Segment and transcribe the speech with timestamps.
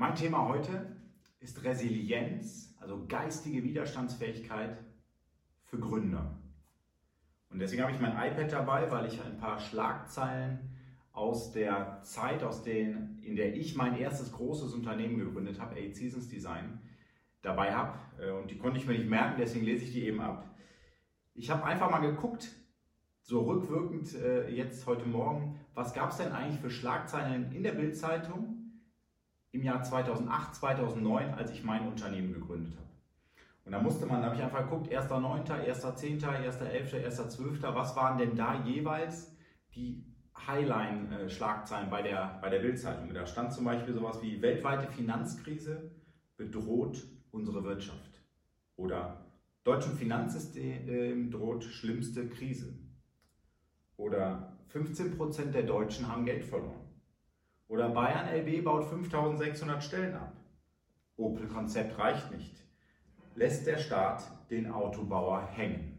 [0.00, 0.96] Mein Thema heute
[1.40, 4.78] ist Resilienz, also geistige Widerstandsfähigkeit
[5.66, 6.38] für Gründer.
[7.50, 10.58] Und deswegen habe ich mein iPad dabei, weil ich ein paar Schlagzeilen
[11.12, 15.94] aus der Zeit, aus denen, in der ich mein erstes großes Unternehmen gegründet habe, Eight
[15.94, 16.80] Seasons Design,
[17.42, 17.98] dabei habe.
[18.18, 20.48] Äh, und die konnte ich mir nicht merken, deswegen lese ich die eben ab.
[21.34, 22.48] Ich habe einfach mal geguckt,
[23.20, 27.72] so rückwirkend äh, jetzt heute Morgen, was gab es denn eigentlich für Schlagzeilen in der
[27.72, 28.59] Bildzeitung
[29.52, 32.88] im Jahr 2008, 2009, als ich mein Unternehmen gegründet habe.
[33.64, 38.18] Und da musste man, da habe ich einfach geguckt, 1.9., 1.10., 1.11., 1.12., was waren
[38.18, 39.36] denn da jeweils
[39.74, 40.04] die
[40.46, 43.12] Highline-Schlagzeilen bei der, bei der Bildzeitung?
[43.12, 45.90] Da stand zum Beispiel sowas wie weltweite Finanzkrise
[46.36, 48.22] bedroht unsere Wirtschaft.
[48.76, 49.26] Oder
[49.62, 52.74] deutschem Finanzsystem droht schlimmste Krise.
[53.96, 56.89] Oder 15% der Deutschen haben Geld verloren.
[57.70, 60.36] Oder Bayern LB baut 5600 Stellen ab.
[61.16, 62.64] Opel-Konzept reicht nicht.
[63.36, 65.96] Lässt der Staat den Autobauer hängen.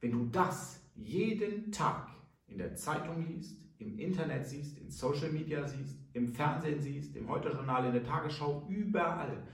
[0.00, 2.08] Wenn du das jeden Tag
[2.48, 7.28] in der Zeitung liest, im Internet siehst, in Social Media siehst, im Fernsehen siehst, im
[7.28, 9.46] Heute-Journal, in der Tagesschau, überall,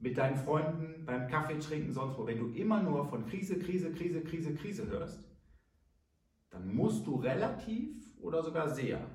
[0.00, 3.92] mit deinen Freunden, beim Kaffee trinken, sonst wo, wenn du immer nur von Krise, Krise,
[3.92, 5.30] Krise, Krise, Krise hörst,
[6.50, 9.06] dann musst du relativ oder sogar sehr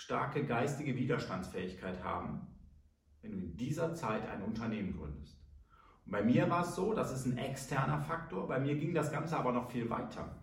[0.00, 2.46] starke geistige Widerstandsfähigkeit haben,
[3.20, 5.38] wenn du in dieser Zeit ein Unternehmen gründest.
[6.06, 9.12] Und bei mir war es so, das ist ein externer Faktor, bei mir ging das
[9.12, 10.42] Ganze aber noch viel weiter.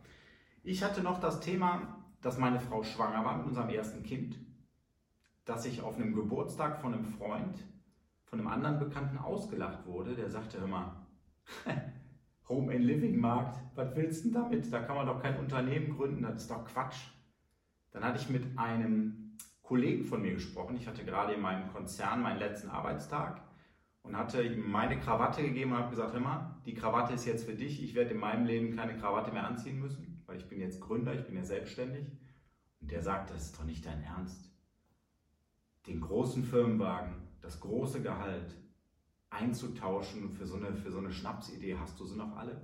[0.64, 4.38] Ich hatte noch das Thema, dass meine Frau schwanger war mit unserem ersten Kind,
[5.44, 7.58] dass ich auf einem Geburtstag von einem Freund,
[8.26, 11.08] von einem anderen Bekannten ausgelacht wurde, der sagte immer,
[12.48, 14.72] Home and Living Markt, was willst du denn damit?
[14.72, 17.08] Da kann man doch kein Unternehmen gründen, das ist doch Quatsch.
[17.92, 19.27] Dann hatte ich mit einem
[19.68, 20.78] Kollegen von mir gesprochen.
[20.78, 23.42] Ich hatte gerade in meinem Konzern meinen letzten Arbeitstag
[24.02, 27.46] und hatte ihm meine Krawatte gegeben und habe gesagt, hör mal, die Krawatte ist jetzt
[27.46, 27.84] für dich.
[27.84, 31.14] Ich werde in meinem Leben keine Krawatte mehr anziehen müssen, weil ich bin jetzt Gründer,
[31.14, 32.08] ich bin ja selbstständig.
[32.80, 34.50] Und der sagt, das ist doch nicht dein Ernst.
[35.86, 38.56] Den großen Firmenwagen, das große Gehalt
[39.30, 42.62] einzutauschen für so eine, für so eine Schnapsidee, hast du sie noch alle?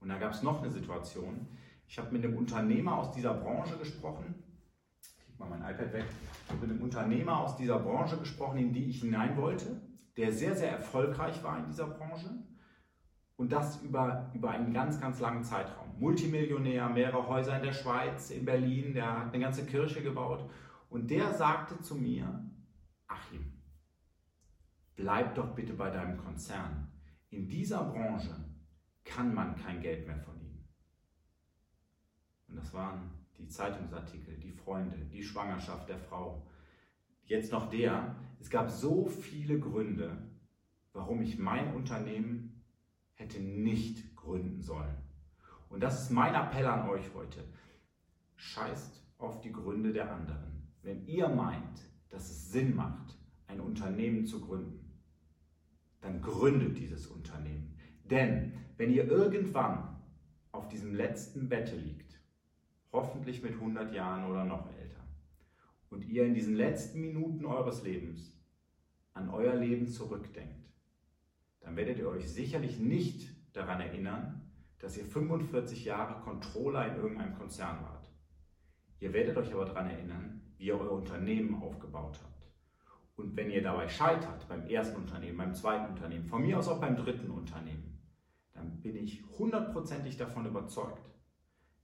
[0.00, 1.46] Und da gab es noch eine Situation.
[1.86, 4.34] Ich habe mit einem Unternehmer aus dieser Branche gesprochen,
[5.38, 6.04] mal mein iPad weg,
[6.60, 9.80] mit einem Unternehmer aus dieser Branche gesprochen, in die ich hinein wollte,
[10.16, 12.30] der sehr, sehr erfolgreich war in dieser Branche
[13.36, 15.98] und das über, über einen ganz, ganz langen Zeitraum.
[15.98, 20.48] Multimillionär, mehrere Häuser in der Schweiz, in Berlin, der hat eine ganze Kirche gebaut
[20.88, 22.44] und der sagte zu mir,
[23.06, 23.52] Achim,
[24.96, 26.90] bleib doch bitte bei deinem Konzern.
[27.30, 28.34] In dieser Branche
[29.04, 30.66] kann man kein Geld mehr verdienen.
[32.48, 36.46] Und das waren die Zeitungsartikel, die Freunde, die Schwangerschaft der Frau.
[37.24, 40.16] Jetzt noch der, es gab so viele Gründe,
[40.92, 42.62] warum ich mein Unternehmen
[43.14, 44.96] hätte nicht gründen sollen.
[45.68, 47.44] Und das ist mein Appell an euch heute.
[48.36, 50.68] Scheißt auf die Gründe der anderen.
[50.82, 51.80] Wenn ihr meint,
[52.10, 55.00] dass es Sinn macht, ein Unternehmen zu gründen,
[56.00, 57.76] dann gründet dieses Unternehmen.
[58.04, 59.96] Denn wenn ihr irgendwann
[60.52, 62.20] auf diesem letzten Bette liegt,
[62.92, 65.04] hoffentlich mit 100 Jahren oder noch älter,
[65.90, 68.32] und ihr in diesen letzten Minuten eures Lebens
[69.14, 70.68] an euer Leben zurückdenkt,
[71.60, 77.34] dann werdet ihr euch sicherlich nicht daran erinnern, dass ihr 45 Jahre Controller in irgendeinem
[77.34, 78.10] Konzern wart.
[79.00, 82.36] Ihr werdet euch aber daran erinnern, wie ihr euer Unternehmen aufgebaut habt.
[83.16, 86.80] Und wenn ihr dabei scheitert, beim ersten Unternehmen, beim zweiten Unternehmen, von mir aus auch
[86.80, 87.98] beim dritten Unternehmen,
[88.52, 91.02] dann bin ich hundertprozentig davon überzeugt,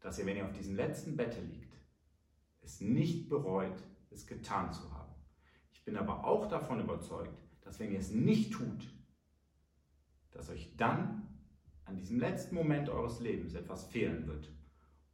[0.02, 1.72] dass ihr, wenn ihr auf diesem letzten Bette liegt,
[2.62, 5.12] es nicht bereut, es getan zu haben.
[5.72, 8.88] Ich bin aber auch davon überzeugt, dass wenn ihr es nicht tut,
[10.32, 11.28] dass euch dann
[11.84, 14.50] an diesem letzten Moment eures Lebens etwas fehlen wird.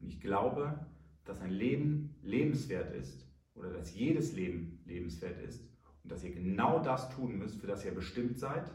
[0.00, 0.86] Und ich glaube,
[1.24, 5.62] dass ein Leben lebenswert ist oder dass jedes Leben lebenswert ist
[6.02, 8.70] und dass ihr genau das tun müsst, für das ihr bestimmt seid.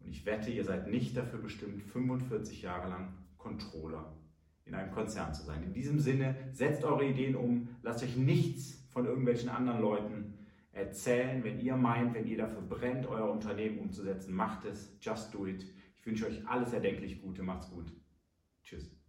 [0.00, 4.12] Und ich wette, ihr seid nicht dafür bestimmt, 45 Jahre lang Controller
[4.64, 5.62] in einem Konzern zu sein.
[5.62, 10.34] In diesem Sinne, setzt eure Ideen um, lasst euch nichts von irgendwelchen anderen Leuten
[10.72, 11.42] erzählen.
[11.42, 14.96] Wenn ihr meint, wenn ihr dafür brennt, euer Unternehmen umzusetzen, macht es.
[15.00, 15.66] Just do it.
[15.96, 17.42] Ich wünsche euch alles erdenklich Gute.
[17.42, 17.92] Macht's gut.
[18.62, 18.99] Tschüss.